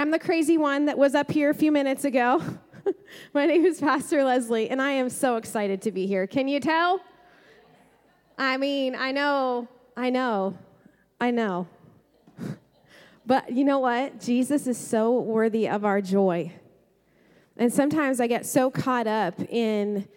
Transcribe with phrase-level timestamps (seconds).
[0.00, 2.42] I'm the crazy one that was up here a few minutes ago.
[3.34, 6.26] My name is Pastor Leslie, and I am so excited to be here.
[6.26, 7.02] Can you tell?
[8.38, 9.68] I mean, I know,
[9.98, 10.56] I know,
[11.20, 11.68] I know.
[13.26, 14.18] But you know what?
[14.18, 16.50] Jesus is so worthy of our joy.
[17.58, 20.08] And sometimes I get so caught up in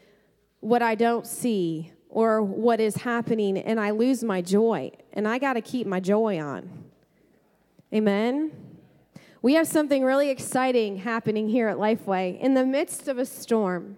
[0.61, 4.91] what I don't see or what is happening, and I lose my joy.
[5.11, 6.70] And I got to keep my joy on.
[7.93, 8.62] Amen?
[9.44, 12.39] We have something really exciting happening here at Lifeway.
[12.39, 13.97] In the midst of a storm,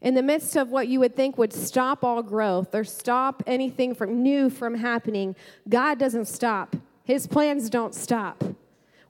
[0.00, 3.94] in the midst of what you would think would stop all growth or stop anything
[3.94, 5.36] from new from happening,
[5.68, 6.74] God doesn't stop.
[7.04, 8.42] His plans don't stop.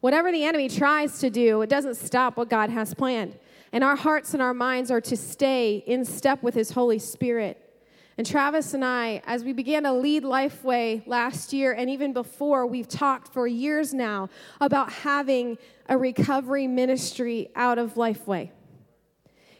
[0.00, 3.38] Whatever the enemy tries to do, it doesn't stop what God has planned.
[3.72, 7.63] And our hearts and our minds are to stay in step with His Holy Spirit.
[8.16, 12.64] And Travis and I, as we began to lead Lifeway last year and even before,
[12.64, 14.28] we've talked for years now
[14.60, 18.50] about having a recovery ministry out of Lifeway.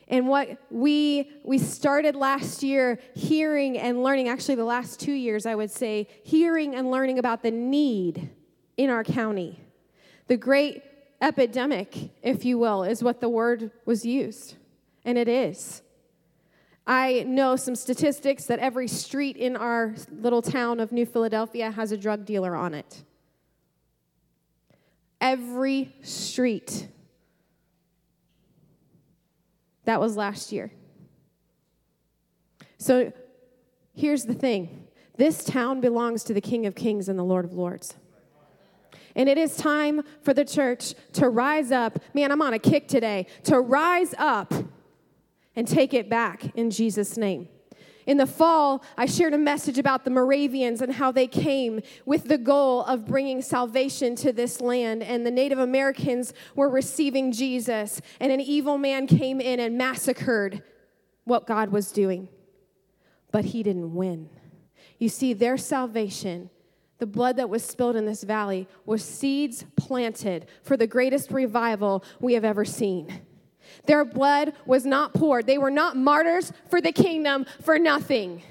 [0.07, 5.47] And what we we started last year hearing and learning, actually the last 2 years
[5.47, 8.31] I would say, hearing and learning about the need
[8.77, 9.59] in our county.
[10.29, 10.83] The great
[11.21, 14.55] epidemic, if you will, is what the word was used.
[15.05, 15.83] And it is.
[16.87, 21.93] I know some statistics that every street in our little town of New Philadelphia has
[21.93, 23.03] a drug dealer on it.
[25.21, 26.89] Every street.
[29.85, 30.71] That was last year.
[32.77, 33.13] So
[33.95, 37.55] here's the thing this town belongs to the King of Kings and the Lord of
[37.55, 37.95] Lords.
[39.17, 41.99] And it is time for the church to rise up.
[42.15, 43.27] Man, I'm on a kick today.
[43.45, 44.53] To rise up
[45.57, 47.49] and take it back in Jesus' name.
[48.07, 52.25] In the fall, I shared a message about the Moravians and how they came with
[52.25, 55.03] the goal of bringing salvation to this land.
[55.03, 60.63] And the Native Americans were receiving Jesus, and an evil man came in and massacred
[61.25, 62.29] what God was doing.
[63.33, 64.29] But he didn't win.
[64.99, 66.51] You see, their salvation,
[66.99, 72.05] the blood that was spilled in this valley, was seeds planted for the greatest revival
[72.21, 73.23] we have ever seen.
[73.87, 75.47] Their blood was not poured.
[75.47, 78.43] They were not martyrs for the kingdom for nothing.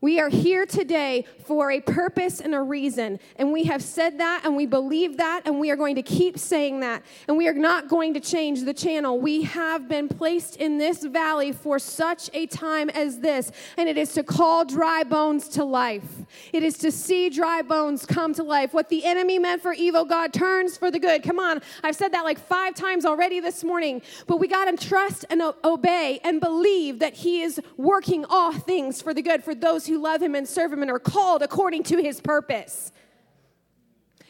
[0.00, 3.18] We are here today for a purpose and a reason.
[3.36, 6.38] And we have said that and we believe that and we are going to keep
[6.38, 7.02] saying that.
[7.28, 9.18] And we are not going to change the channel.
[9.20, 13.50] We have been placed in this valley for such a time as this.
[13.76, 16.04] And it is to call dry bones to life,
[16.52, 18.74] it is to see dry bones come to life.
[18.74, 21.22] What the enemy meant for evil, God turns for the good.
[21.22, 21.62] Come on.
[21.82, 24.02] I've said that like five times already this morning.
[24.26, 29.00] But we got to trust and obey and believe that He is working all things
[29.00, 31.84] for the good for those who love him and serve him and are called according
[31.84, 32.92] to his purpose.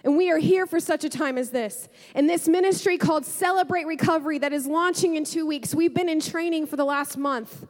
[0.05, 1.89] And we are here for such a time as this.
[2.15, 6.21] And this ministry called Celebrate Recovery that is launching in two weeks, we've been in
[6.21, 7.67] training for the last month.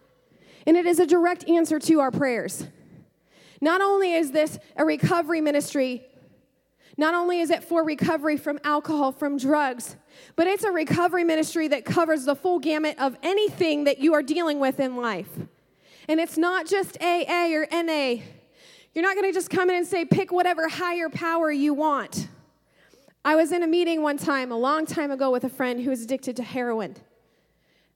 [0.67, 2.67] And it is a direct answer to our prayers.
[3.61, 6.05] Not only is this a recovery ministry,
[6.99, 9.97] not only is it for recovery from alcohol, from drugs,
[10.35, 14.23] but it's a recovery ministry that covers the full gamut of anything that you are
[14.23, 15.29] dealing with in life.
[16.09, 18.23] And it's not just AA or NA.
[18.95, 22.29] You're not going to just come in and say, pick whatever higher power you want.
[23.25, 25.91] I was in a meeting one time, a long time ago, with a friend who
[25.91, 26.97] was addicted to heroin.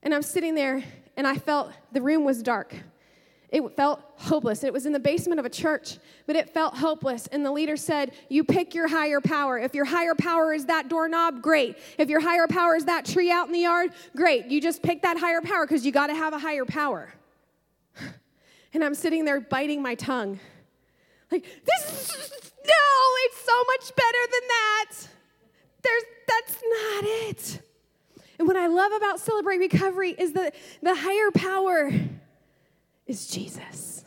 [0.03, 0.83] And I'm sitting there,
[1.15, 2.75] and I felt the room was dark.
[3.49, 4.63] It felt hopeless.
[4.63, 7.27] It was in the basement of a church, but it felt hopeless.
[7.27, 9.57] And the leader said, You pick your higher power.
[9.57, 11.77] If your higher power is that doorknob, great.
[11.97, 14.45] If your higher power is that tree out in the yard, great.
[14.45, 17.13] You just pick that higher power because you got to have a higher power.
[18.73, 20.39] And I'm sitting there biting my tongue.
[21.29, 22.73] Like, this, is, no,
[23.25, 24.91] it's so much better than that.
[25.81, 27.61] There's, that's not it.
[28.39, 31.91] And what I love about Celebrate Recovery is that the higher power
[33.07, 34.00] is Jesus.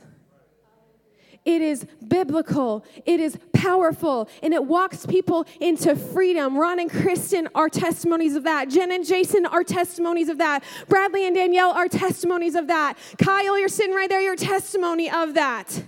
[1.45, 6.57] It is biblical, it is powerful, and it walks people into freedom.
[6.57, 8.71] Ron and Kristen are testimonies of that.
[8.71, 10.65] Jen and Jason are testimonies of that.
[10.89, 12.97] Bradley and Danielle are testimonies of that.
[13.23, 15.85] Kyle, you're sitting right there, you're testimony of that.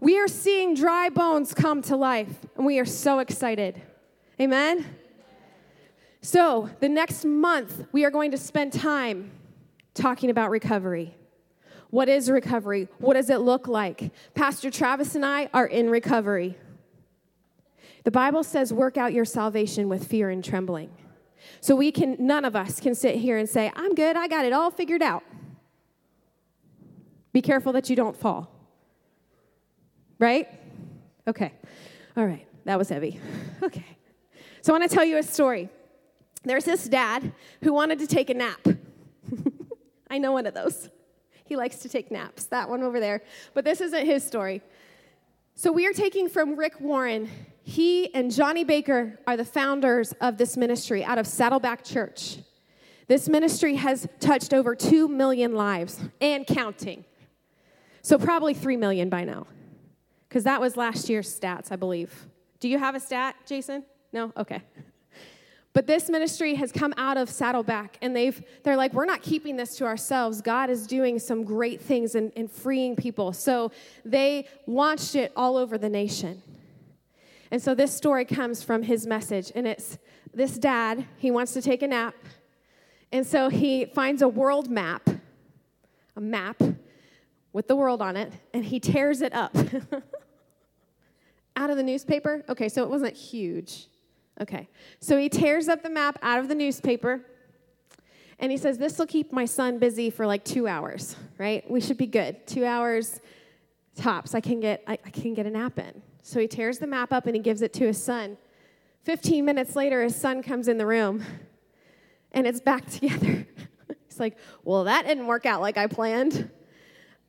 [0.00, 3.82] We are seeing dry bones come to life, and we are so excited.
[4.40, 4.86] Amen?
[6.22, 9.30] So, the next month, we are going to spend time
[9.94, 11.14] talking about recovery.
[11.96, 12.88] What is recovery?
[12.98, 14.12] What does it look like?
[14.34, 16.54] Pastor Travis and I are in recovery.
[18.04, 20.90] The Bible says, work out your salvation with fear and trembling.
[21.62, 24.44] So we can, none of us can sit here and say, I'm good, I got
[24.44, 25.22] it all figured out.
[27.32, 28.52] Be careful that you don't fall.
[30.18, 30.50] Right?
[31.26, 31.54] Okay.
[32.14, 32.46] All right.
[32.66, 33.18] That was heavy.
[33.62, 33.96] Okay.
[34.60, 35.70] So I want to tell you a story.
[36.44, 37.32] There's this dad
[37.62, 38.60] who wanted to take a nap.
[40.10, 40.90] I know one of those.
[41.46, 43.22] He likes to take naps, that one over there.
[43.54, 44.62] But this isn't his story.
[45.54, 47.30] So we are taking from Rick Warren.
[47.62, 52.38] He and Johnny Baker are the founders of this ministry out of Saddleback Church.
[53.08, 57.04] This ministry has touched over 2 million lives and counting.
[58.02, 59.46] So probably 3 million by now,
[60.28, 62.26] because that was last year's stats, I believe.
[62.60, 63.84] Do you have a stat, Jason?
[64.12, 64.32] No?
[64.36, 64.62] Okay.
[65.76, 69.58] But this ministry has come out of Saddleback, and they've, they're like, we're not keeping
[69.58, 70.40] this to ourselves.
[70.40, 73.34] God is doing some great things and, and freeing people.
[73.34, 73.70] So
[74.02, 76.40] they launched it all over the nation.
[77.50, 79.98] And so this story comes from his message, and it's
[80.32, 82.14] this dad, he wants to take a nap.
[83.12, 85.06] And so he finds a world map,
[86.16, 86.62] a map
[87.52, 89.54] with the world on it, and he tears it up
[91.54, 92.46] out of the newspaper.
[92.48, 93.88] Okay, so it wasn't huge.
[94.40, 94.68] Okay.
[95.00, 97.22] So he tears up the map out of the newspaper
[98.38, 101.68] and he says, This will keep my son busy for like two hours, right?
[101.70, 102.46] We should be good.
[102.46, 103.20] Two hours
[103.96, 104.34] tops.
[104.34, 106.02] I can get, I, I can get a nap in.
[106.22, 108.36] So he tears the map up and he gives it to his son.
[109.04, 111.24] 15 minutes later, his son comes in the room
[112.32, 113.46] and it's back together.
[114.06, 116.50] He's like, Well, that didn't work out like I planned.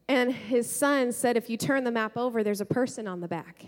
[0.09, 3.27] And his son said, If you turn the map over, there's a person on the
[3.29, 3.65] back.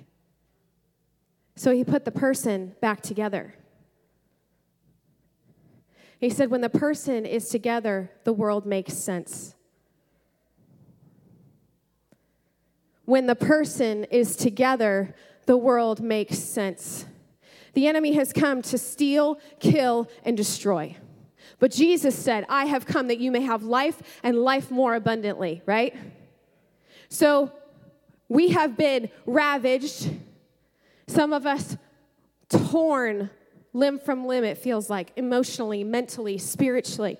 [1.59, 3.53] So he put the person back together.
[6.17, 9.55] He said, when the person is together, the world makes sense.
[13.03, 15.13] When the person is together,
[15.47, 17.05] the world makes sense.
[17.73, 20.95] The enemy has come to steal, kill, and destroy.
[21.59, 25.61] But Jesus said, I have come that you may have life and life more abundantly,
[25.65, 25.93] right?
[27.09, 27.51] So
[28.29, 30.09] we have been ravaged
[31.09, 31.77] some of us
[32.49, 33.29] torn
[33.73, 37.17] limb from limb, it feels like, emotionally, mentally, spiritually.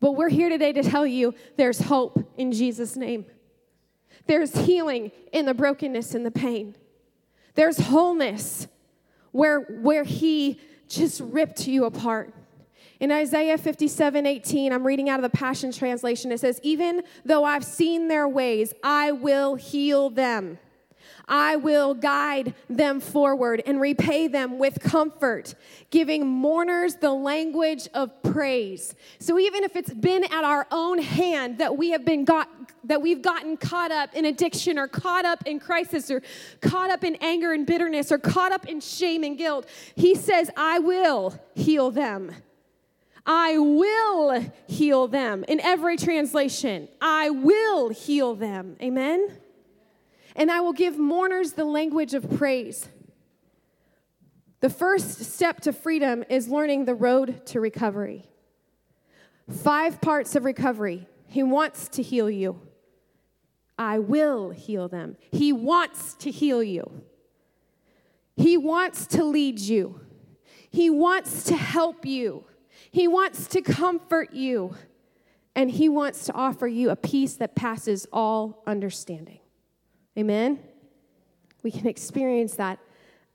[0.00, 3.26] But we're here today to tell you there's hope in Jesus' name.
[4.26, 6.76] There's healing in the brokenness and the pain.
[7.54, 8.66] There's wholeness
[9.32, 12.32] where, where He just ripped you apart.
[12.98, 16.32] In Isaiah 57 18, I'm reading out of the Passion Translation.
[16.32, 20.58] It says, Even though I've seen their ways, I will heal them.
[21.28, 25.54] I will guide them forward and repay them with comfort,
[25.90, 28.94] giving mourners the language of praise.
[29.18, 32.48] So even if it's been at our own hand that we have been got
[32.84, 36.22] that we've gotten caught up in addiction or caught up in crisis or
[36.60, 40.50] caught up in anger and bitterness or caught up in shame and guilt, he says,
[40.56, 42.32] I will heal them.
[43.26, 45.44] I will heal them.
[45.48, 48.76] In every translation, I will heal them.
[48.80, 49.36] Amen?
[50.36, 52.88] And I will give mourners the language of praise.
[54.60, 58.28] The first step to freedom is learning the road to recovery.
[59.50, 61.06] Five parts of recovery.
[61.26, 62.60] He wants to heal you.
[63.78, 65.16] I will heal them.
[65.32, 67.02] He wants to heal you.
[68.36, 70.00] He wants to lead you.
[70.70, 72.44] He wants to help you.
[72.90, 74.76] He wants to comfort you.
[75.54, 79.40] And He wants to offer you a peace that passes all understanding.
[80.18, 80.58] Amen?
[81.62, 82.78] We can experience that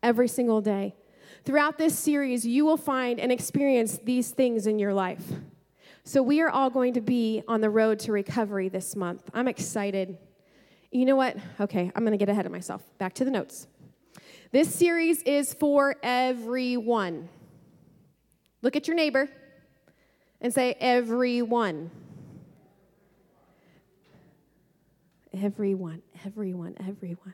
[0.01, 0.95] every single day.
[1.43, 5.23] Throughout this series, you will find and experience these things in your life.
[6.03, 9.29] So, we are all going to be on the road to recovery this month.
[9.33, 10.17] I'm excited.
[10.91, 11.37] You know what?
[11.59, 12.81] Okay, I'm going to get ahead of myself.
[12.97, 13.67] Back to the notes.
[14.51, 17.29] This series is for everyone.
[18.61, 19.29] Look at your neighbor
[20.41, 21.91] and say, everyone.
[25.33, 27.33] Everyone, everyone, everyone.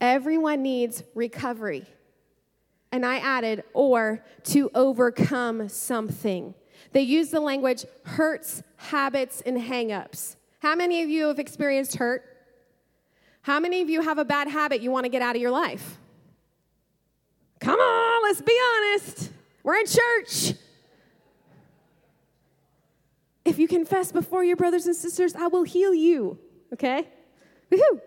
[0.00, 1.86] Everyone needs recovery.
[2.92, 6.54] And I added, or to overcome something.
[6.92, 10.36] They use the language hurts, habits, and hangups.
[10.60, 12.24] How many of you have experienced hurt?
[13.42, 15.50] How many of you have a bad habit you want to get out of your
[15.50, 15.98] life?
[17.60, 19.30] Come on, let's be honest.
[19.62, 20.54] We're in church.
[23.44, 26.38] If you confess before your brothers and sisters, I will heal you
[26.72, 27.08] okay?
[27.70, 28.00] Woohoo!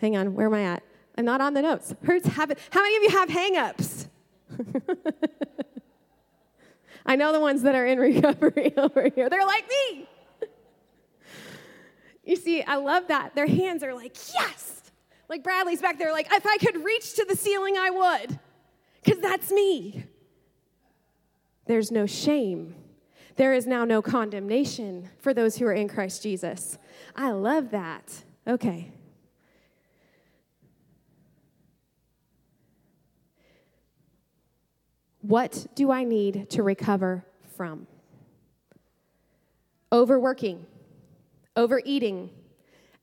[0.00, 0.82] Hang on, where am I at?
[1.16, 1.94] I'm not on the notes.
[2.04, 2.58] Hurts habit.
[2.70, 4.08] How many of you have hangups?
[7.06, 9.28] I know the ones that are in recovery over here.
[9.28, 10.08] They're like me.
[12.24, 13.34] you see, I love that.
[13.34, 14.82] Their hands are like, yes.
[15.28, 18.38] Like Bradley's back there, like, if I could reach to the ceiling, I would.
[19.02, 20.04] Because that's me.
[21.66, 22.74] There's no shame
[23.38, 26.76] there is now no condemnation for those who are in Christ Jesus.
[27.14, 28.24] I love that.
[28.46, 28.90] Okay.
[35.20, 37.24] What do I need to recover
[37.56, 37.86] from?
[39.92, 40.66] Overworking,
[41.56, 42.30] overeating,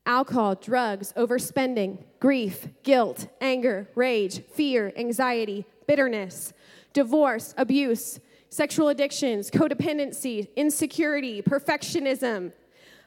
[0.04, 6.52] alcohol, drugs, overspending, grief, guilt, anger, rage, fear, anxiety, bitterness,
[6.92, 8.20] divorce, abuse,
[8.56, 12.52] sexual addictions, codependency, insecurity, perfectionism,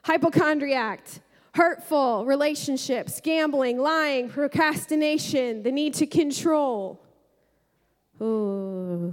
[0.04, 1.04] hypochondriac,
[1.54, 7.00] hurtful relationships, gambling, lying, procrastination, the need to control.
[8.22, 9.12] Ooh.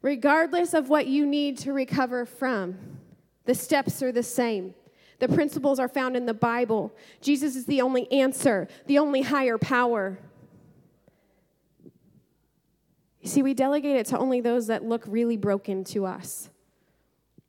[0.00, 2.78] Regardless of what you need to recover from,
[3.46, 4.74] the steps are the same.
[5.18, 6.92] The principles are found in the Bible.
[7.20, 10.18] Jesus is the only answer, the only higher power.
[13.28, 16.48] See, we delegate it to only those that look really broken to us,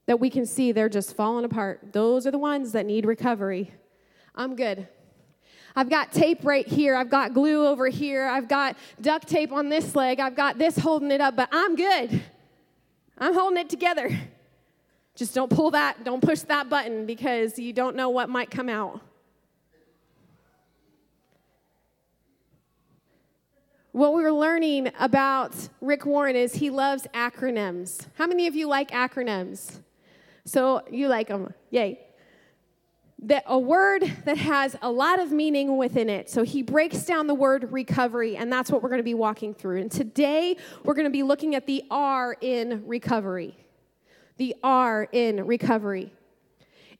[0.07, 1.93] that we can see they're just falling apart.
[1.93, 3.71] Those are the ones that need recovery.
[4.36, 4.89] I'm good.
[5.77, 6.98] I've got tape right here.
[6.98, 8.25] I've got glue over here.
[8.25, 10.19] I've got duct tape on this leg.
[10.19, 12.24] I've got this holding it up, but I'm good.
[13.17, 14.09] I'm holding it together.
[15.15, 18.67] Just don't pull that, don't push that button because you don't know what might come
[18.67, 19.00] out.
[24.00, 28.08] What we are learning about Rick Warren is he loves acronyms.
[28.13, 29.82] How many of you like acronyms?
[30.46, 31.53] So you like them.
[31.70, 32.00] Yay.
[33.24, 36.29] That a word that has a lot of meaning within it.
[36.29, 39.53] So he breaks down the word recovery, and that's what we're going to be walking
[39.53, 39.82] through.
[39.82, 43.58] And today we're going to be looking at the R in recovery
[44.38, 46.13] the R in recovery.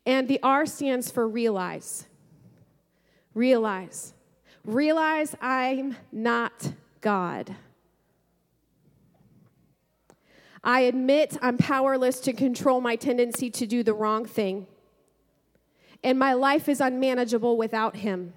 [0.06, 2.08] And the R stands for realize.
[3.34, 4.14] Realize.
[4.66, 7.56] Realize I'm not God.
[10.64, 14.68] I admit I'm powerless to control my tendency to do the wrong thing.
[16.04, 18.34] And my life is unmanageable without Him.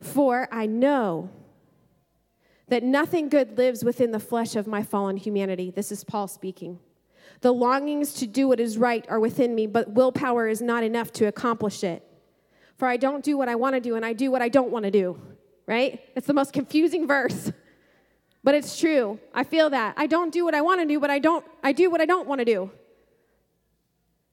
[0.00, 1.30] For I know
[2.68, 5.70] that nothing good lives within the flesh of my fallen humanity.
[5.70, 6.78] This is Paul speaking.
[7.40, 11.12] The longings to do what is right are within me, but willpower is not enough
[11.14, 12.02] to accomplish it.
[12.76, 14.70] For I don't do what I want to do, and I do what I don't
[14.70, 15.20] want to do,
[15.68, 16.00] right?
[16.16, 17.52] It's the most confusing verse.
[18.42, 19.20] But it's true.
[19.34, 19.94] I feel that.
[19.96, 22.06] I don't do what I want to do, but I don't I do what I
[22.06, 22.70] don't want to do.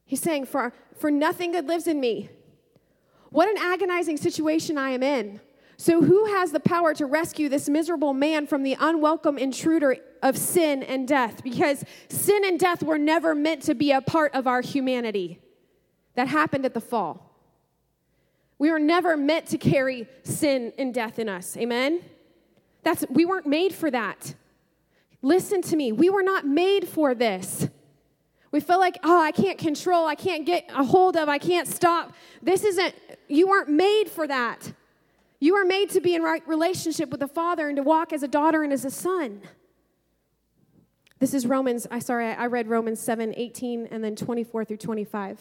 [0.05, 2.29] He's saying, for, for nothing good lives in me.
[3.29, 5.41] What an agonizing situation I am in.
[5.77, 10.37] So, who has the power to rescue this miserable man from the unwelcome intruder of
[10.37, 11.43] sin and death?
[11.43, 15.41] Because sin and death were never meant to be a part of our humanity.
[16.13, 17.24] That happened at the fall.
[18.57, 21.57] We were never meant to carry sin and death in us.
[21.57, 22.01] Amen?
[22.83, 24.35] That's, we weren't made for that.
[25.21, 25.91] Listen to me.
[25.91, 27.67] We were not made for this.
[28.51, 31.67] We feel like, oh, I can't control, I can't get a hold of, I can't
[31.67, 32.13] stop.
[32.41, 32.95] This isn't,
[33.27, 34.71] you weren't made for that.
[35.41, 38.23] You are made to be in right relationship with the Father and to walk as
[38.23, 39.41] a daughter and as a son.
[41.19, 45.39] This is Romans, I sorry, I read Romans 7, 18 and then 24 through 25.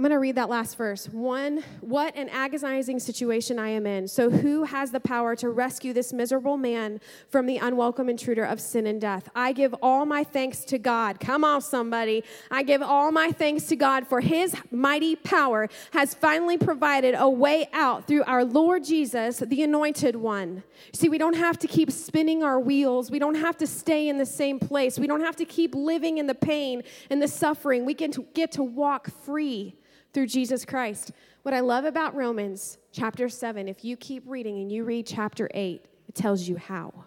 [0.00, 1.10] I'm going to read that last verse.
[1.10, 4.08] One, what an agonizing situation I am in.
[4.08, 8.62] So, who has the power to rescue this miserable man from the unwelcome intruder of
[8.62, 9.28] sin and death?
[9.34, 11.20] I give all my thanks to God.
[11.20, 12.24] Come on, somebody.
[12.50, 17.28] I give all my thanks to God for his mighty power has finally provided a
[17.28, 20.62] way out through our Lord Jesus, the anointed one.
[20.94, 23.10] See, we don't have to keep spinning our wheels.
[23.10, 24.98] We don't have to stay in the same place.
[24.98, 27.84] We don't have to keep living in the pain and the suffering.
[27.84, 29.76] We can get to walk free
[30.12, 31.12] through Jesus Christ.
[31.42, 35.48] What I love about Romans chapter 7, if you keep reading and you read chapter
[35.54, 37.04] 8, it tells you how.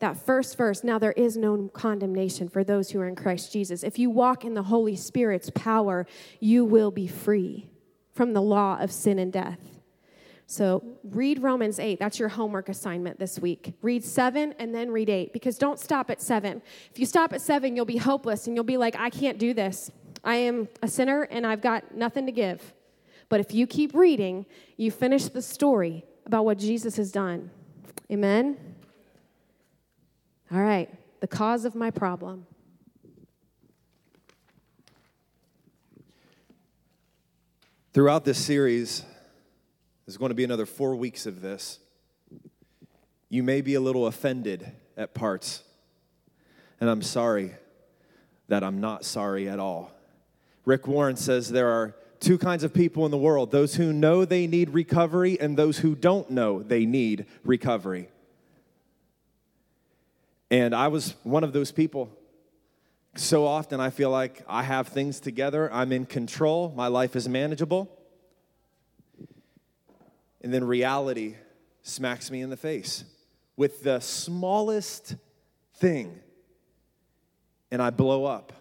[0.00, 3.84] That first verse, now there is no condemnation for those who are in Christ Jesus.
[3.84, 6.06] If you walk in the Holy Spirit's power,
[6.40, 7.68] you will be free
[8.12, 9.60] from the law of sin and death.
[10.46, 12.00] So read Romans 8.
[12.00, 13.74] That's your homework assignment this week.
[13.82, 16.60] Read 7 and then read 8 because don't stop at 7.
[16.90, 19.54] If you stop at 7, you'll be hopeless and you'll be like, I can't do
[19.54, 19.92] this.
[20.22, 22.74] I am a sinner and I've got nothing to give.
[23.28, 24.46] But if you keep reading,
[24.76, 27.50] you finish the story about what Jesus has done.
[28.10, 28.56] Amen?
[30.52, 32.46] All right, the cause of my problem.
[37.92, 39.04] Throughout this series,
[40.06, 41.78] there's going to be another four weeks of this.
[43.28, 45.62] You may be a little offended at parts,
[46.80, 47.54] and I'm sorry
[48.48, 49.92] that I'm not sorry at all.
[50.70, 54.24] Rick Warren says there are two kinds of people in the world those who know
[54.24, 58.08] they need recovery and those who don't know they need recovery.
[60.48, 62.08] And I was one of those people.
[63.16, 67.28] So often I feel like I have things together, I'm in control, my life is
[67.28, 67.90] manageable.
[70.40, 71.34] And then reality
[71.82, 73.02] smacks me in the face
[73.56, 75.16] with the smallest
[75.74, 76.20] thing
[77.72, 78.52] and I blow up.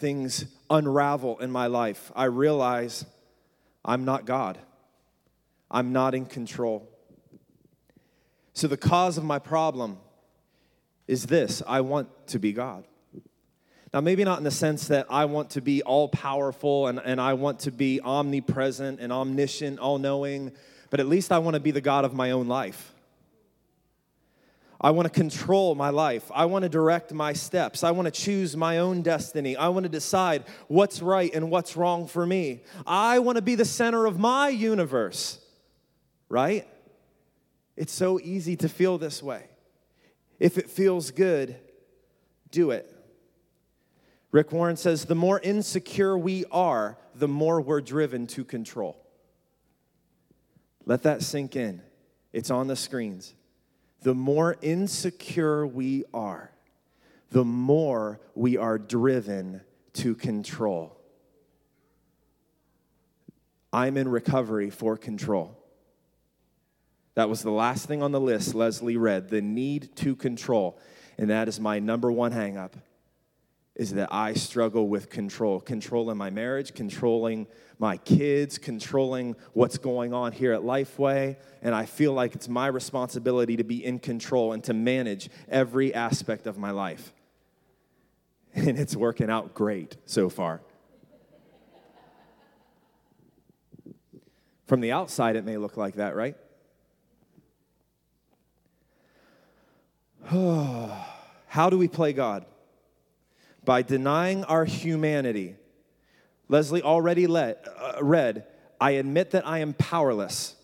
[0.00, 2.10] Things unravel in my life.
[2.16, 3.04] I realize
[3.84, 4.58] I'm not God,
[5.70, 6.88] I'm not in control.
[8.54, 9.98] So, the cause of my problem
[11.06, 12.84] is this I want to be God.
[13.92, 17.20] Now, maybe not in the sense that I want to be all powerful and, and
[17.20, 20.52] I want to be omnipresent and omniscient, all knowing,
[20.90, 22.94] but at least I want to be the God of my own life.
[24.80, 26.30] I want to control my life.
[26.34, 27.84] I want to direct my steps.
[27.84, 29.54] I want to choose my own destiny.
[29.54, 32.62] I want to decide what's right and what's wrong for me.
[32.86, 35.38] I want to be the center of my universe,
[36.30, 36.66] right?
[37.76, 39.48] It's so easy to feel this way.
[40.38, 41.56] If it feels good,
[42.50, 42.90] do it.
[44.32, 48.96] Rick Warren says the more insecure we are, the more we're driven to control.
[50.86, 51.82] Let that sink in.
[52.32, 53.34] It's on the screens
[54.02, 56.50] the more insecure we are,
[57.30, 59.60] the more we are driven
[59.94, 60.96] to control.
[63.72, 65.56] I'm in recovery for control.
[67.14, 70.78] That was the last thing on the list Leslie read the need to control.
[71.18, 72.72] And that is my number one hangup
[73.80, 77.46] is that I struggle with control, controlling my marriage, controlling
[77.78, 81.38] my kids, controlling what's going on here at Lifeway.
[81.62, 85.94] And I feel like it's my responsibility to be in control and to manage every
[85.94, 87.14] aspect of my life.
[88.54, 90.60] And it's working out great so far.
[94.66, 96.36] From the outside, it may look like that, right?
[101.46, 102.44] How do we play God?
[103.64, 105.56] By denying our humanity.
[106.48, 108.44] Leslie already let, uh, read,
[108.80, 110.56] I admit that I am powerless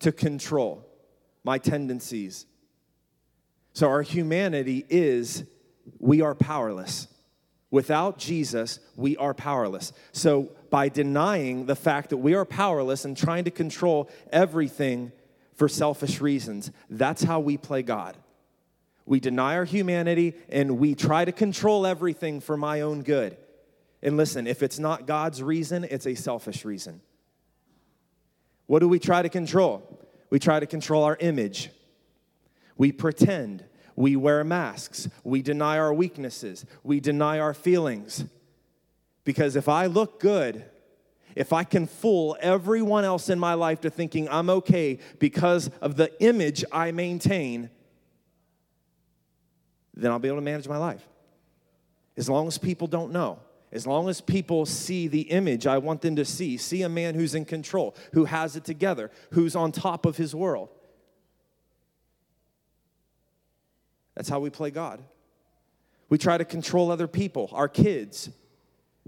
[0.00, 0.86] to control
[1.44, 2.46] my tendencies.
[3.72, 5.44] So, our humanity is
[5.98, 7.08] we are powerless.
[7.70, 9.92] Without Jesus, we are powerless.
[10.12, 15.12] So, by denying the fact that we are powerless and trying to control everything
[15.54, 18.16] for selfish reasons, that's how we play God
[19.08, 23.38] we deny our humanity, and we try to control everything for my own good.
[24.02, 27.00] And listen, if it's not God's reason, it's a selfish reason.
[28.66, 29.82] What do we try to control?
[30.28, 31.70] We try to control our image.
[32.76, 33.64] We pretend.
[33.96, 35.08] We wear masks.
[35.24, 36.66] We deny our weaknesses.
[36.84, 38.26] We deny our feelings.
[39.24, 40.66] Because if I look good,
[41.34, 45.96] if I can fool everyone else in my life to thinking I'm okay because of
[45.96, 47.70] the image I maintain,
[50.02, 51.06] then I'll be able to manage my life.
[52.16, 56.00] As long as people don't know, as long as people see the image I want
[56.00, 59.72] them to see, see a man who's in control, who has it together, who's on
[59.72, 60.70] top of his world.
[64.14, 65.02] That's how we play God.
[66.08, 68.30] We try to control other people, our kids.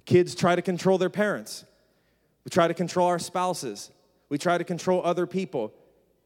[0.05, 1.65] Kids try to control their parents.
[2.45, 3.91] We try to control our spouses.
[4.29, 5.73] We try to control other people.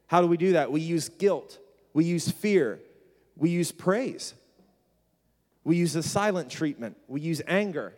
[0.06, 0.70] How do we do that?
[0.70, 1.58] We use guilt,
[1.92, 2.80] we use fear,
[3.36, 4.34] we use praise.
[5.64, 6.96] We use the silent treatment.
[7.08, 7.94] We use anger.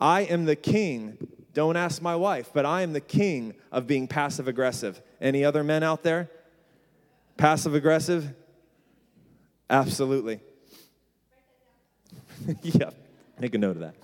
[0.00, 1.16] I am the king.
[1.54, 5.00] Don't ask my wife, but I am the king of being passive aggressive.
[5.20, 6.28] Any other men out there?
[7.36, 8.34] Passive aggressive?
[9.70, 10.40] Absolutely.
[12.62, 12.90] yeah,
[13.38, 13.94] make a note of that.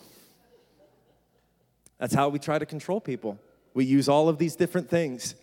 [1.98, 3.38] That's how we try to control people.
[3.74, 5.34] We use all of these different things.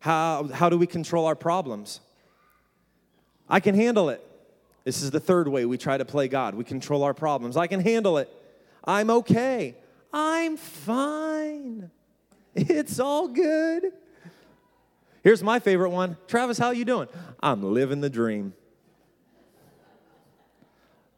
[0.00, 2.00] How, how do we control our problems?
[3.48, 4.26] I can handle it.
[4.84, 6.54] This is the third way we try to play God.
[6.54, 7.56] We control our problems.
[7.56, 8.28] I can handle it.
[8.84, 9.76] I'm okay.
[10.12, 11.90] I'm fine.
[12.54, 13.92] It's all good.
[15.22, 16.18] Here's my favorite one.
[16.26, 17.08] Travis, how you doing?
[17.40, 18.52] I'm living the dream.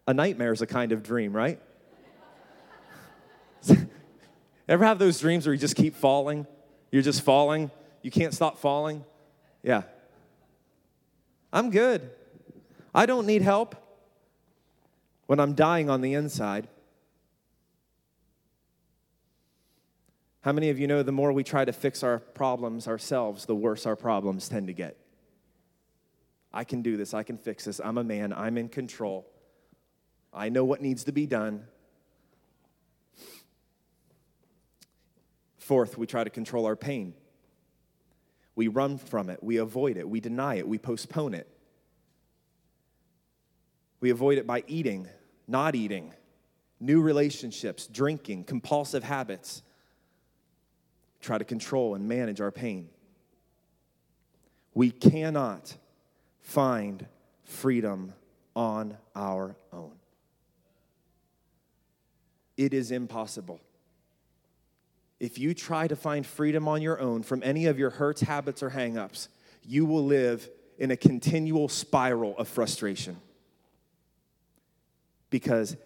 [0.06, 1.58] A nightmare is a kind of dream, right?
[4.68, 6.46] Ever have those dreams where you just keep falling?
[6.92, 7.72] You're just falling.
[8.02, 9.04] You can't stop falling?
[9.64, 9.82] Yeah.
[11.52, 12.10] I'm good.
[12.94, 13.74] I don't need help
[15.26, 16.68] when I'm dying on the inside.
[20.42, 23.54] How many of you know the more we try to fix our problems ourselves, the
[23.54, 24.96] worse our problems tend to get?
[26.52, 27.14] I can do this.
[27.14, 27.80] I can fix this.
[27.82, 28.32] I'm a man.
[28.32, 29.26] I'm in control.
[30.32, 31.64] I know what needs to be done.
[35.58, 37.14] Fourth, we try to control our pain.
[38.54, 39.42] We run from it.
[39.42, 40.08] We avoid it.
[40.08, 40.68] We deny it.
[40.68, 41.48] We postpone it.
[44.04, 45.08] We avoid it by eating,
[45.48, 46.12] not eating,
[46.78, 49.62] new relationships, drinking, compulsive habits.
[51.22, 52.90] Try to control and manage our pain.
[54.74, 55.74] We cannot
[56.42, 57.06] find
[57.44, 58.12] freedom
[58.54, 59.92] on our own.
[62.58, 63.58] It is impossible.
[65.18, 68.62] If you try to find freedom on your own from any of your hurts, habits,
[68.62, 69.28] or hangups,
[69.66, 73.16] you will live in a continual spiral of frustration.
[75.34, 75.76] Because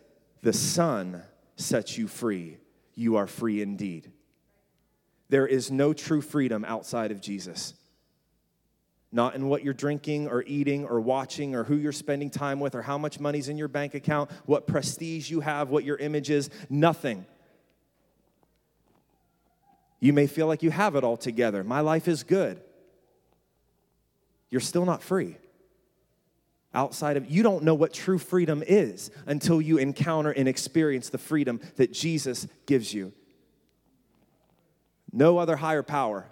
[0.42, 1.22] the Son
[1.56, 2.58] sets you free,
[2.94, 4.12] you are free indeed.
[5.30, 7.72] There is no true freedom outside of Jesus.
[9.10, 12.74] Not in what you're drinking or eating or watching or who you're spending time with
[12.74, 16.28] or how much money's in your bank account, what prestige you have, what your image
[16.28, 17.24] is, nothing.
[19.98, 21.64] You may feel like you have it all together.
[21.64, 22.60] My life is good.
[24.50, 25.38] You're still not free.
[26.74, 31.18] Outside of, you don't know what true freedom is until you encounter and experience the
[31.18, 33.12] freedom that Jesus gives you.
[35.12, 36.28] No other higher power.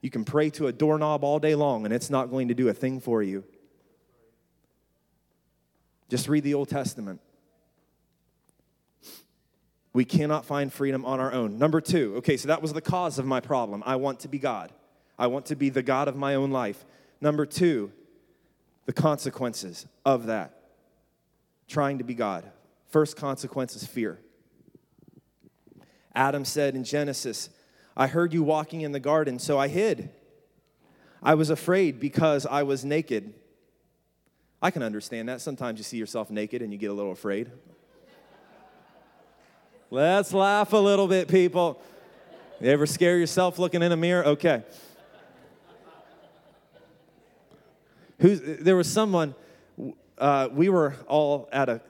[0.00, 2.68] You can pray to a doorknob all day long and it's not going to do
[2.68, 3.44] a thing for you.
[6.08, 7.20] Just read the Old Testament.
[9.92, 11.58] We cannot find freedom on our own.
[11.58, 13.82] Number two, okay, so that was the cause of my problem.
[13.84, 14.72] I want to be God.
[15.18, 16.86] I want to be the God of my own life.
[17.20, 17.92] Number two,
[18.88, 20.62] the consequences of that.
[21.68, 22.50] Trying to be God.
[22.88, 24.18] First consequence is fear.
[26.14, 27.50] Adam said in Genesis,
[27.94, 30.08] I heard you walking in the garden, so I hid.
[31.22, 33.34] I was afraid because I was naked.
[34.62, 35.42] I can understand that.
[35.42, 37.50] Sometimes you see yourself naked and you get a little afraid.
[39.90, 41.78] Let's laugh a little bit, people.
[42.58, 44.24] You ever scare yourself looking in a mirror?
[44.24, 44.64] Okay.
[48.18, 49.34] There was someone,
[50.18, 51.80] uh, we were all at a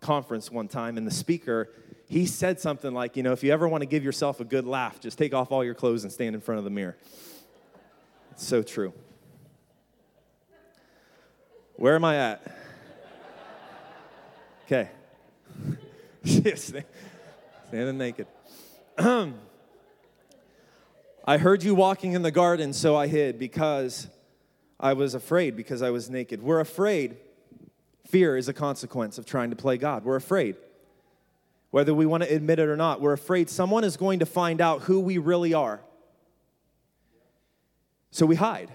[0.00, 1.70] conference one time, and the speaker
[2.08, 4.66] he said something like, you know, if you ever want to give yourself a good
[4.66, 6.96] laugh, just take off all your clothes and stand in front of the mirror.
[8.32, 8.92] It's so true.
[11.76, 12.56] Where am I at?
[14.66, 14.90] Okay.
[17.68, 18.26] Standing naked.
[21.26, 24.08] I heard you walking in the garden, so I hid because
[24.84, 26.42] I was afraid, because I was naked.
[26.42, 27.16] We're afraid.
[28.06, 30.04] Fear is a consequence of trying to play God.
[30.04, 30.56] We're afraid
[31.74, 33.00] whether we want to admit it or not.
[33.00, 35.80] We're afraid someone is going to find out who we really are.
[38.12, 38.70] So we hide.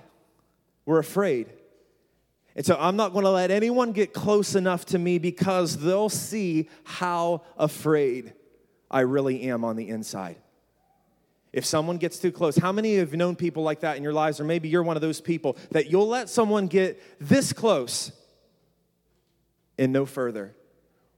[0.85, 1.47] We're afraid.
[2.57, 6.09] And so I'm not going to let anyone get close enough to me because they'll
[6.09, 8.33] see how afraid
[8.91, 10.35] I really am on the inside.
[11.51, 14.39] If someone gets too close, how many have known people like that in your lives?
[14.39, 18.11] Or maybe you're one of those people that you'll let someone get this close
[19.77, 20.53] and no further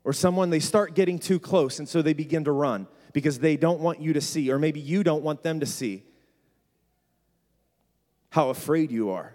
[0.04, 3.58] or someone they start getting too close and so they begin to run because they
[3.58, 6.04] don't want you to see, or maybe you don't want them to see
[8.30, 9.34] how afraid you are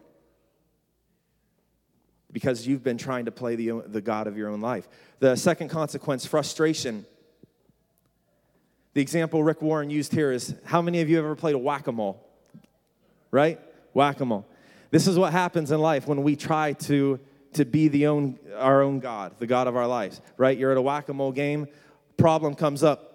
[2.32, 4.88] because you've been trying to play the, the God of your own life.
[5.20, 7.06] The second consequence, frustration.
[8.96, 11.86] The example Rick Warren used here is how many of you ever played a whack
[11.86, 12.18] a mole?
[13.30, 13.60] Right?
[13.92, 14.48] Whack a mole.
[14.90, 17.20] This is what happens in life when we try to
[17.52, 20.56] to be the own, our own God, the God of our lives, right?
[20.56, 21.66] You're at a whack a mole game,
[22.16, 23.14] problem comes up,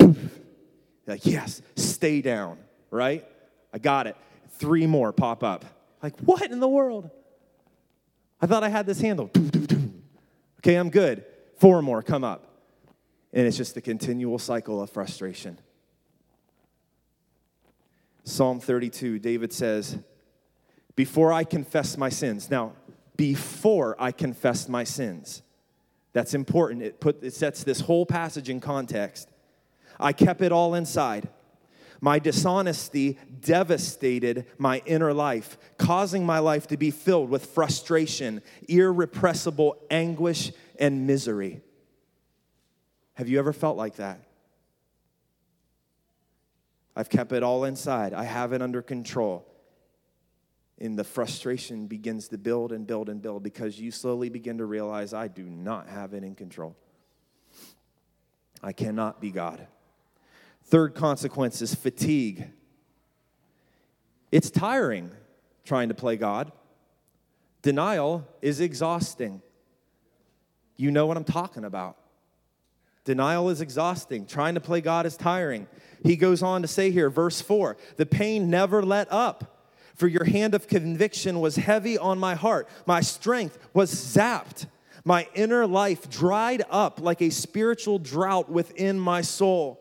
[1.08, 2.60] like, yes, stay down,
[2.92, 3.28] right?
[3.74, 4.16] I got it.
[4.60, 5.66] Three more pop up.
[6.04, 7.10] Like, what in the world?
[8.40, 9.36] I thought I had this handled.
[10.60, 11.26] Okay, I'm good.
[11.58, 12.48] Four more come up.
[13.34, 15.58] And it's just a continual cycle of frustration.
[18.32, 19.98] Psalm 32, David says,
[20.96, 22.50] Before I confess my sins.
[22.50, 22.74] Now,
[23.18, 25.42] before I confess my sins.
[26.14, 26.82] That's important.
[26.82, 29.30] It, put, it sets this whole passage in context.
[30.00, 31.28] I kept it all inside.
[32.00, 39.76] My dishonesty devastated my inner life, causing my life to be filled with frustration, irrepressible
[39.92, 41.62] anguish, and misery.
[43.16, 44.22] Have you ever felt like that?
[47.02, 48.14] I've kept it all inside.
[48.14, 49.44] I have it under control
[50.80, 54.66] and the frustration begins to build and build and build because you slowly begin to
[54.66, 56.76] realize I do not have it in control.
[58.62, 59.66] I cannot be God.
[60.66, 62.52] Third consequence is fatigue.
[64.32, 65.10] It's tiring
[65.66, 66.52] trying to play God.
[67.64, 69.42] Denial is exhausting.
[70.78, 71.98] You know what I'm talking about.
[73.04, 74.26] Denial is exhausting.
[74.26, 75.68] Trying to play God is tiring.
[76.04, 79.62] He goes on to say here, verse 4 the pain never let up
[79.96, 82.68] for your hand of conviction was heavy on my heart.
[82.88, 84.66] My strength was zapped.
[85.04, 89.80] My inner life dried up like a spiritual drought within my soul.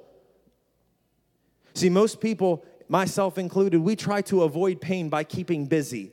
[1.73, 6.13] See, most people, myself included, we try to avoid pain by keeping busy.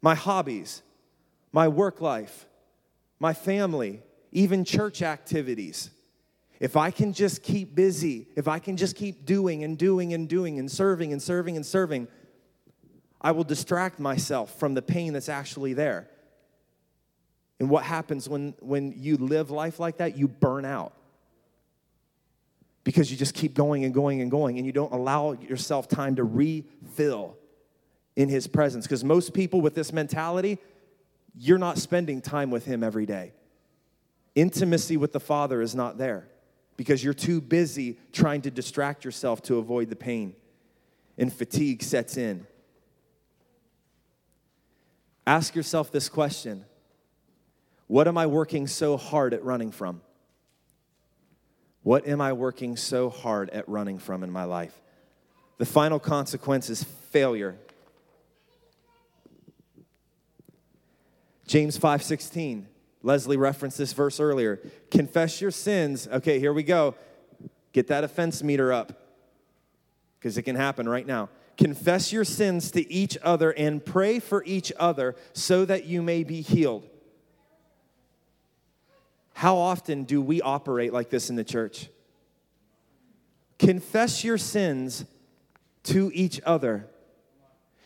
[0.00, 0.82] my hobbies,
[1.52, 2.46] my work life,
[3.20, 5.90] my family, even church activities.
[6.58, 10.28] If I can just keep busy, if I can just keep doing and doing and
[10.28, 12.08] doing and serving and serving and serving,
[13.20, 16.08] I will distract myself from the pain that's actually there.
[17.60, 20.16] And what happens when, when you live life like that?
[20.16, 20.94] You burn out
[22.84, 26.16] because you just keep going and going and going and you don't allow yourself time
[26.16, 27.36] to refill
[28.16, 30.58] in his presence because most people with this mentality
[31.34, 33.32] you're not spending time with him every day
[34.34, 36.28] intimacy with the father is not there
[36.76, 40.34] because you're too busy trying to distract yourself to avoid the pain
[41.18, 42.46] and fatigue sets in
[45.26, 46.64] ask yourself this question
[47.86, 50.00] what am i working so hard at running from
[51.82, 54.80] what am I working so hard at running from in my life?
[55.58, 57.56] The final consequence is failure.
[61.46, 62.66] James 5:16.
[63.02, 64.60] Leslie referenced this verse earlier.
[64.90, 66.08] Confess your sins.
[66.10, 66.94] Okay, here we go.
[67.72, 68.92] Get that offense meter up.
[70.18, 71.28] Because it can happen right now.
[71.56, 76.22] Confess your sins to each other and pray for each other so that you may
[76.22, 76.88] be healed.
[79.34, 81.88] How often do we operate like this in the church?
[83.58, 85.04] Confess your sins
[85.84, 86.88] to each other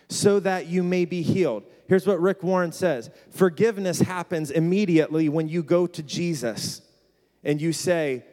[0.08, 1.64] so that you may be healed.
[1.88, 6.82] Here's what Rick Warren says Forgiveness happens immediately when you go to Jesus
[7.44, 8.24] and you say,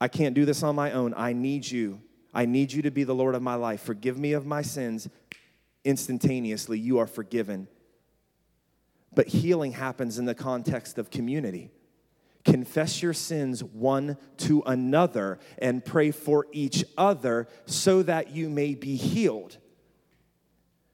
[0.00, 1.14] I can't do this on my own.
[1.16, 2.00] I need you.
[2.34, 3.82] I need you to be the Lord of my life.
[3.82, 5.08] Forgive me of my sins.
[5.84, 7.68] Instantaneously, you are forgiven
[9.14, 11.70] but healing happens in the context of community.
[12.44, 18.74] Confess your sins one to another and pray for each other so that you may
[18.74, 19.58] be healed.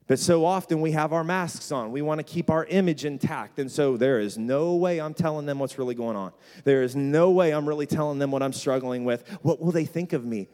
[0.09, 1.91] But so often we have our masks on.
[1.91, 3.59] We want to keep our image intact.
[3.59, 6.31] And so there is no way I'm telling them what's really going on.
[6.63, 9.23] There is no way I'm really telling them what I'm struggling with.
[9.43, 10.49] What will they think of me?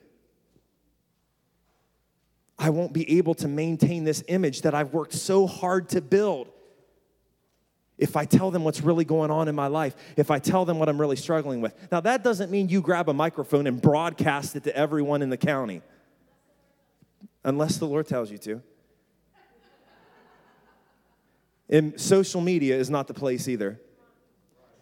[2.59, 6.49] I won't be able to maintain this image that I've worked so hard to build
[7.97, 10.79] if I tell them what's really going on in my life, if I tell them
[10.79, 11.73] what I'm really struggling with.
[11.93, 15.37] Now, that doesn't mean you grab a microphone and broadcast it to everyone in the
[15.37, 15.81] county,
[17.45, 18.61] unless the Lord tells you to.
[21.69, 23.79] And social media is not the place either.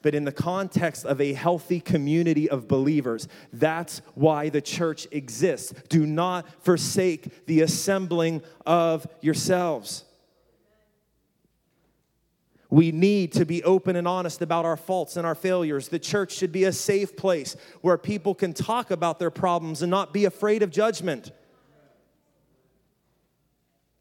[0.01, 5.73] But in the context of a healthy community of believers, that's why the church exists.
[5.87, 10.03] Do not forsake the assembling of yourselves.
[12.69, 15.87] We need to be open and honest about our faults and our failures.
[15.87, 19.91] The church should be a safe place where people can talk about their problems and
[19.91, 21.31] not be afraid of judgment.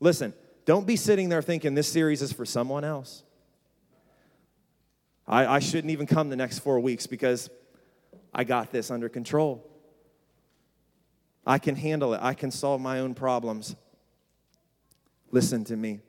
[0.01, 0.33] Listen,
[0.65, 3.23] don't be sitting there thinking this series is for someone else.
[5.27, 7.51] I, I shouldn't even come the next four weeks because
[8.35, 9.69] I got this under control.
[11.47, 13.75] I can handle it, I can solve my own problems.
[15.31, 16.01] Listen to me.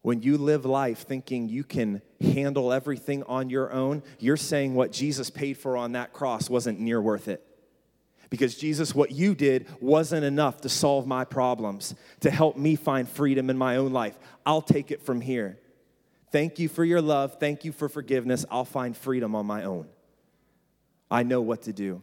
[0.00, 4.90] When you live life thinking you can handle everything on your own, you're saying what
[4.90, 7.46] Jesus paid for on that cross wasn't near worth it.
[8.32, 13.06] Because, Jesus, what you did wasn't enough to solve my problems, to help me find
[13.06, 14.18] freedom in my own life.
[14.46, 15.58] I'll take it from here.
[16.30, 17.36] Thank you for your love.
[17.38, 18.46] Thank you for forgiveness.
[18.50, 19.86] I'll find freedom on my own.
[21.10, 22.00] I know what to do.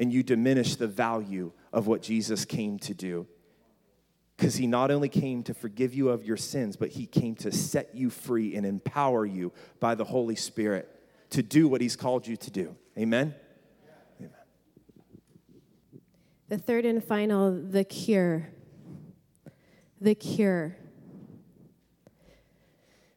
[0.00, 3.28] And you diminish the value of what Jesus came to do.
[4.36, 7.52] Because he not only came to forgive you of your sins, but he came to
[7.52, 10.88] set you free and empower you by the Holy Spirit
[11.30, 12.74] to do what he's called you to do.
[12.98, 13.36] Amen?
[16.48, 18.48] The third and final, the cure.
[20.00, 20.76] The cure.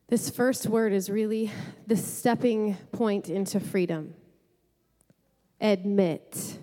[0.07, 1.51] This first word is really
[1.87, 4.13] the stepping point into freedom.
[5.59, 6.59] Admit.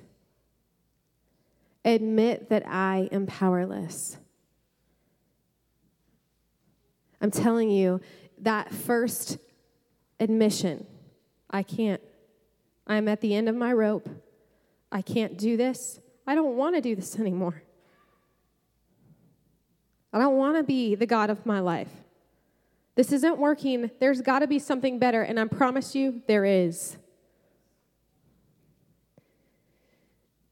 [1.84, 4.16] Admit that I am powerless.
[7.20, 8.00] I'm telling you,
[8.38, 9.38] that first
[10.18, 10.86] admission,
[11.50, 12.00] I can't.
[12.86, 14.08] I'm at the end of my rope.
[14.90, 16.00] I can't do this.
[16.26, 17.62] I don't want to do this anymore.
[20.12, 21.90] I don't want to be the God of my life.
[22.94, 23.90] This isn't working.
[23.98, 26.98] There's got to be something better, and I promise you, there is.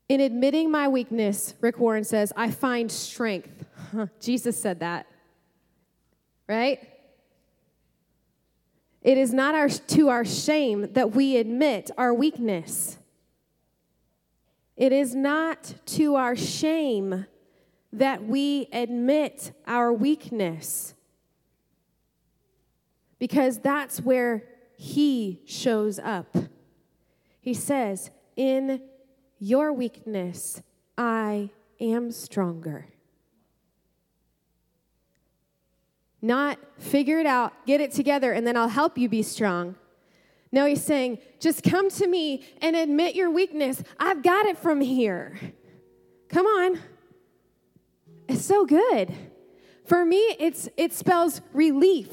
[0.08, 3.66] In admitting my weakness, Rick Warren says, I find strength.
[4.20, 5.06] Jesus said that
[6.50, 6.80] right?
[9.02, 12.98] It is not our, to our shame that we admit our weakness.
[14.80, 17.26] It is not to our shame
[17.92, 20.94] that we admit our weakness.
[23.18, 24.44] because that's where
[24.78, 26.34] He shows up.
[27.42, 28.80] He says, In
[29.38, 30.62] your weakness,
[30.96, 32.86] I am stronger.
[36.22, 39.74] Not figure it out, get it together, and then I'll help you be strong.
[40.52, 43.82] No, he's saying, just come to me and admit your weakness.
[43.98, 45.38] I've got it from here.
[46.28, 46.80] Come on.
[48.28, 49.12] It's so good.
[49.86, 52.08] For me, it's, it spells relief.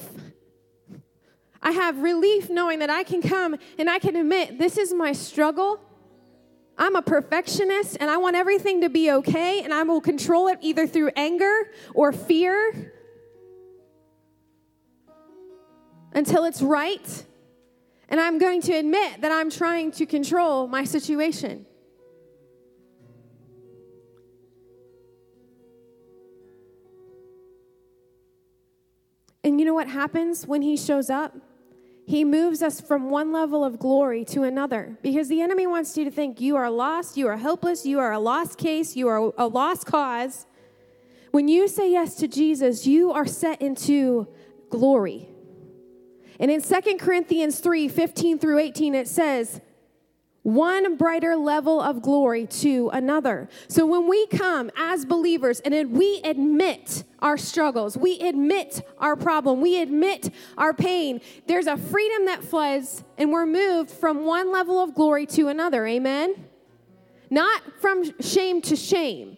[1.61, 5.11] I have relief knowing that I can come and I can admit this is my
[5.13, 5.79] struggle.
[6.77, 10.59] I'm a perfectionist and I want everything to be okay, and I will control it
[10.61, 12.93] either through anger or fear
[16.13, 17.25] until it's right.
[18.09, 21.65] And I'm going to admit that I'm trying to control my situation.
[29.43, 31.35] And you know what happens when he shows up?
[32.05, 36.05] He moves us from one level of glory to another because the enemy wants you
[36.05, 39.33] to think you are lost, you are hopeless, you are a lost case, you are
[39.37, 40.45] a lost cause.
[41.31, 44.27] When you say yes to Jesus, you are set into
[44.69, 45.29] glory.
[46.39, 49.61] And in 2 Corinthians 3 15 through 18, it says,
[50.47, 53.49] one brighter level of glory to another.
[53.67, 59.59] So when we come as believers and we admit our struggles, we admit our problem,
[59.59, 64.81] we admit our pain, there's a freedom that floods and we're moved from one level
[64.81, 65.85] of glory to another.
[65.85, 66.45] Amen?
[67.29, 69.35] Not from shame to shame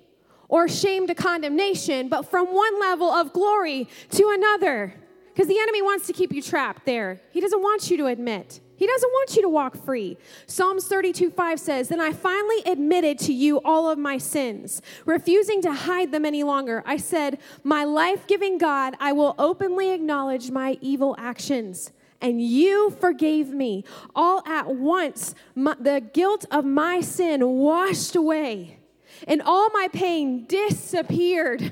[0.48, 4.94] or shame to condemnation, but from one level of glory to another.
[5.40, 7.22] Because the enemy wants to keep you trapped there.
[7.32, 8.60] He doesn't want you to admit.
[8.76, 10.18] He doesn't want you to walk free.
[10.48, 15.62] Psalms 32 5 says, Then I finally admitted to you all of my sins, refusing
[15.62, 16.84] to hide them any longer.
[16.86, 21.94] I said, My life giving God, I will openly acknowledge my evil actions.
[22.20, 23.86] And you forgave me.
[24.14, 28.80] All at once, my, the guilt of my sin washed away,
[29.26, 31.72] and all my pain disappeared.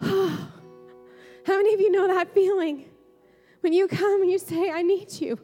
[1.46, 2.86] How many of you know that feeling?
[3.60, 5.38] When you come and you say, I need you,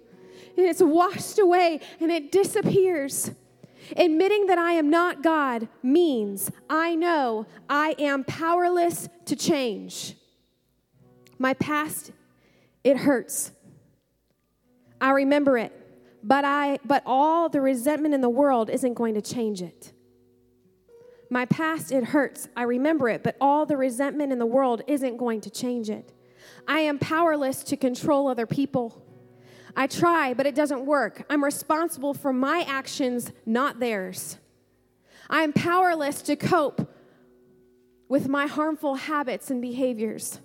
[0.57, 3.31] and it's washed away and it disappears.
[3.97, 10.17] Admitting that I am not God means I know I am powerless to change.
[11.39, 12.13] My past,
[12.85, 13.53] it hurts.
[15.01, 15.73] I remember it,
[16.23, 19.93] but I but all the resentment in the world isn't going to change it.
[21.31, 22.49] My past, it hurts.
[22.57, 26.12] I remember it, but all the resentment in the world isn't going to change it.
[26.66, 29.01] I am powerless to control other people.
[29.77, 31.25] I try, but it doesn't work.
[31.31, 34.38] I'm responsible for my actions, not theirs.
[35.29, 36.93] I am powerless to cope
[38.09, 40.40] with my harmful habits and behaviors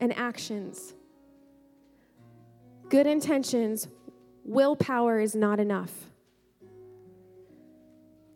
[0.00, 0.94] and actions.
[2.88, 3.88] Good intentions,
[4.42, 6.09] willpower is not enough.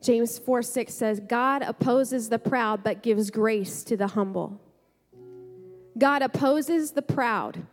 [0.04, 4.60] James 4 6 says, God opposes the proud, but gives grace to the humble.
[5.96, 7.66] God opposes the proud,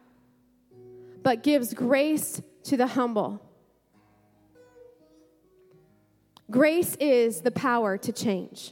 [1.24, 3.41] but gives grace to the humble.
[6.50, 8.72] Grace is the power to change.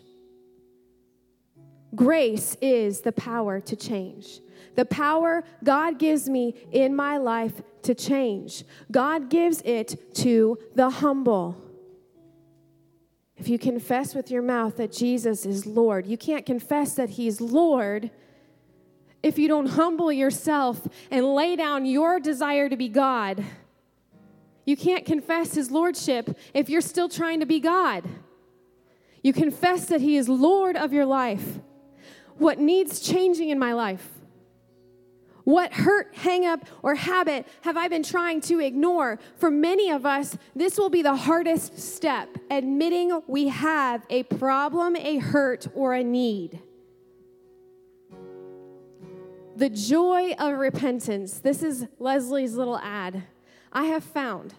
[1.94, 4.40] Grace is the power to change.
[4.76, 8.64] The power God gives me in my life to change.
[8.90, 11.69] God gives it to the humble.
[13.40, 17.40] If you confess with your mouth that Jesus is Lord, you can't confess that He's
[17.40, 18.12] Lord
[19.24, 23.44] if you don't humble yourself and lay down your desire to be God.
[24.66, 28.04] You can't confess His Lordship if you're still trying to be God.
[29.24, 31.60] You confess that He is Lord of your life.
[32.38, 34.19] What needs changing in my life?
[35.44, 39.20] What hurt, hang up, or habit have I been trying to ignore?
[39.38, 44.96] For many of us, this will be the hardest step admitting we have a problem,
[44.96, 46.62] a hurt, or a need.
[49.56, 51.40] The joy of repentance.
[51.40, 53.24] This is Leslie's little ad.
[53.74, 54.54] I have found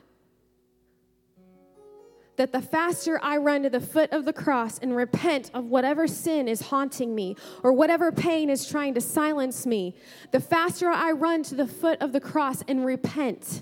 [2.41, 6.07] that the faster I run to the foot of the cross and repent of whatever
[6.07, 9.95] sin is haunting me or whatever pain is trying to silence me,
[10.31, 13.61] the faster I run to the foot of the cross and repent,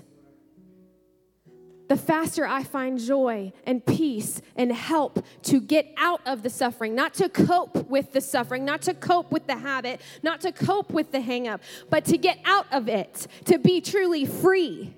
[1.89, 6.95] the faster I find joy and peace and help to get out of the suffering,
[6.95, 10.91] not to cope with the suffering, not to cope with the habit, not to cope
[10.91, 11.59] with the hangup,
[11.89, 14.95] but to get out of it, to be truly free.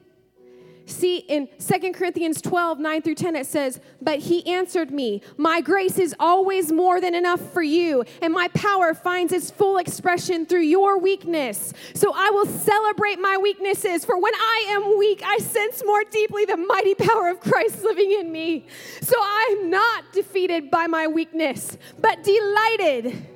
[0.91, 5.61] See, in 2 Corinthians 12, 9 through 10, it says, But he answered me, My
[5.61, 10.45] grace is always more than enough for you, and my power finds its full expression
[10.45, 11.73] through your weakness.
[11.93, 16.45] So I will celebrate my weaknesses, for when I am weak, I sense more deeply
[16.45, 18.67] the mighty power of Christ living in me.
[19.01, 23.27] So I'm not defeated by my weakness, but delighted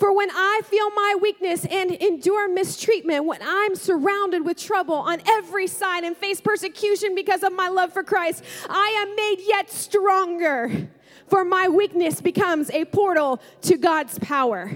[0.00, 5.20] for when I feel my weakness and endure mistreatment, when I'm surrounded with trouble on
[5.28, 9.70] every side and face persecution because of my love for Christ, I am made yet
[9.70, 10.88] stronger.
[11.28, 14.72] For my weakness becomes a portal to God's power.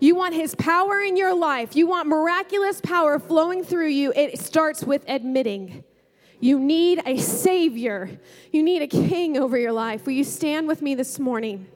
[0.00, 4.14] You want His power in your life, you want miraculous power flowing through you.
[4.16, 5.84] It starts with admitting.
[6.40, 8.18] You need a Savior.
[8.50, 10.06] You need a King over your life.
[10.06, 11.66] Will you stand with me this morning?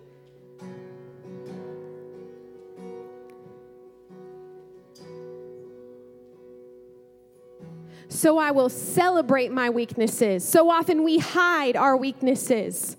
[8.13, 10.47] So I will celebrate my weaknesses.
[10.47, 12.97] So often we hide our weaknesses.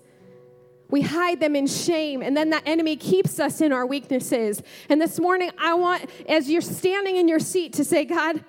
[0.90, 4.62] We hide them in shame, and then that enemy keeps us in our weaknesses.
[4.88, 8.44] And this morning, I want, as you're standing in your seat, to say, God,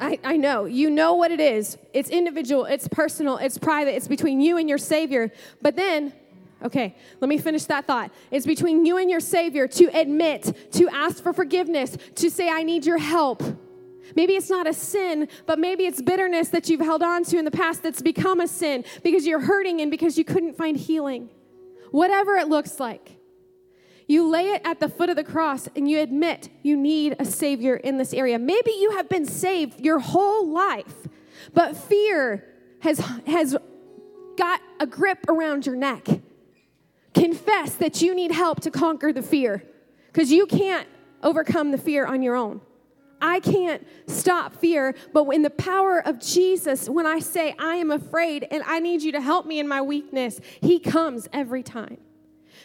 [0.00, 0.66] I, I know.
[0.66, 1.76] You know what it is.
[1.92, 5.32] It's individual, it's personal, it's private, it's between you and your Savior.
[5.60, 6.12] But then,
[6.62, 8.10] okay, let me finish that thought.
[8.30, 12.62] It's between you and your Savior to admit, to ask for forgiveness, to say, I
[12.62, 13.42] need your help.
[14.14, 17.44] Maybe it's not a sin, but maybe it's bitterness that you've held on to in
[17.44, 21.30] the past that's become a sin because you're hurting and because you couldn't find healing.
[21.90, 23.16] Whatever it looks like.
[24.06, 27.24] You lay it at the foot of the cross and you admit you need a
[27.24, 28.38] Savior in this area.
[28.38, 31.08] Maybe you have been saved your whole life,
[31.52, 32.44] but fear
[32.80, 33.56] has, has
[34.36, 36.06] got a grip around your neck.
[37.14, 39.64] Confess that you need help to conquer the fear
[40.12, 40.86] because you can't
[41.22, 42.60] overcome the fear on your own.
[43.20, 47.90] I can't stop fear, but in the power of Jesus, when I say, I am
[47.90, 51.98] afraid and I need you to help me in my weakness, He comes every time.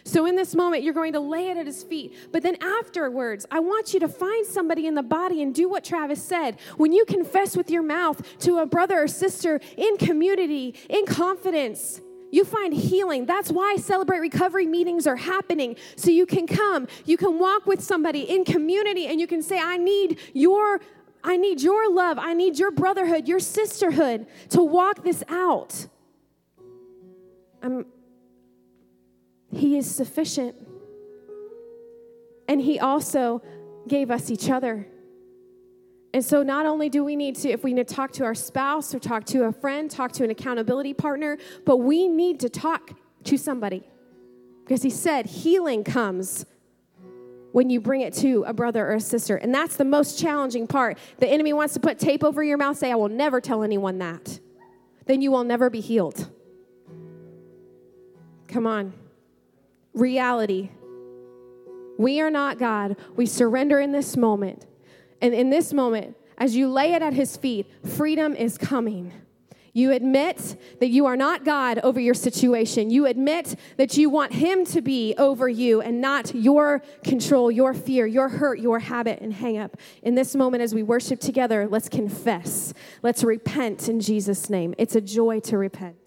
[0.04, 2.16] So, in this moment, you're going to lay it at his feet.
[2.32, 5.84] But then afterwards, I want you to find somebody in the body and do what
[5.84, 6.58] Travis said.
[6.78, 12.02] When you confess with your mouth to a brother or sister in community, in confidence,
[12.32, 13.26] you find healing.
[13.26, 15.76] That's why Celebrate Recovery meetings are happening.
[15.96, 19.60] So you can come, you can walk with somebody in community, and you can say,
[19.60, 20.82] I need your.
[21.24, 22.18] I need your love.
[22.18, 25.86] I need your brotherhood, your sisterhood to walk this out.
[27.62, 27.86] I'm,
[29.52, 30.56] he is sufficient.
[32.48, 33.42] And He also
[33.88, 34.88] gave us each other.
[36.14, 38.36] And so, not only do we need to, if we need to talk to our
[38.36, 42.50] spouse or talk to a friend, talk to an accountability partner, but we need to
[42.50, 42.92] talk
[43.24, 43.84] to somebody.
[44.64, 46.46] Because he said healing comes
[47.52, 49.36] when you bring it to a brother or a sister.
[49.38, 50.98] And that's the most challenging part.
[51.18, 53.98] The enemy wants to put tape over your mouth, say, I will never tell anyone
[54.00, 54.40] that.
[55.06, 56.30] Then you will never be healed.
[58.48, 58.94] Come on.
[59.94, 60.70] Reality.
[61.98, 62.98] We are not God.
[63.16, 64.66] We surrender in this moment.
[65.22, 69.14] And in this moment, as you lay it at his feet, freedom is coming.
[69.74, 72.90] You admit that you are not God over your situation.
[72.90, 77.74] You admit that you want Him to be over you and not your control, your
[77.74, 79.78] fear, your hurt, your habit, and hang up.
[80.04, 82.74] In this moment, as we worship together, let's confess.
[83.02, 84.76] Let's repent in Jesus' name.
[84.78, 86.01] It's a joy to repent.